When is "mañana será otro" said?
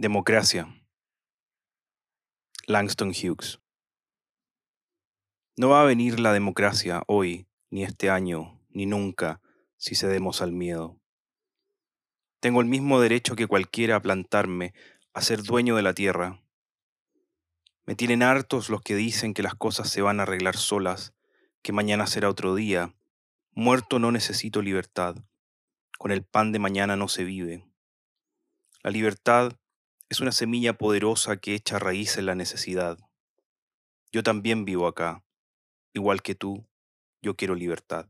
21.72-22.54